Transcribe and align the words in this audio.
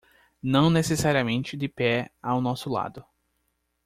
Não 0.41 0.71
necessariamente 0.71 1.55
de 1.55 1.67
pé 1.69 2.09
ao 2.23 2.41
nosso 2.41 2.71
lado 2.71 3.05